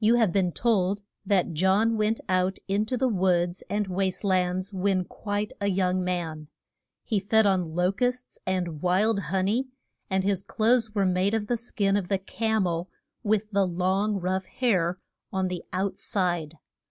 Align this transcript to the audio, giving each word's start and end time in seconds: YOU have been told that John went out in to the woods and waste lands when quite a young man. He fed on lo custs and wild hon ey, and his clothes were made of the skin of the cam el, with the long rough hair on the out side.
YOU 0.00 0.14
have 0.14 0.32
been 0.32 0.50
told 0.50 1.02
that 1.26 1.52
John 1.52 1.98
went 1.98 2.20
out 2.26 2.58
in 2.68 2.86
to 2.86 2.96
the 2.96 3.06
woods 3.10 3.62
and 3.68 3.86
waste 3.86 4.24
lands 4.24 4.72
when 4.72 5.04
quite 5.04 5.52
a 5.60 5.66
young 5.68 6.02
man. 6.02 6.48
He 7.04 7.20
fed 7.20 7.44
on 7.44 7.74
lo 7.74 7.92
custs 7.92 8.38
and 8.46 8.80
wild 8.80 9.20
hon 9.24 9.48
ey, 9.48 9.64
and 10.08 10.24
his 10.24 10.42
clothes 10.42 10.94
were 10.94 11.04
made 11.04 11.34
of 11.34 11.48
the 11.48 11.58
skin 11.58 11.98
of 11.98 12.08
the 12.08 12.16
cam 12.16 12.66
el, 12.66 12.88
with 13.22 13.50
the 13.50 13.66
long 13.66 14.14
rough 14.18 14.46
hair 14.46 14.98
on 15.34 15.48
the 15.48 15.62
out 15.70 15.98
side. 15.98 16.56